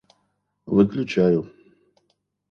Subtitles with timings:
[0.75, 1.45] Выключаю